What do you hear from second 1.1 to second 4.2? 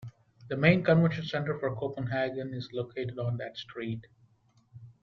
center for Copenhagen is located on that street.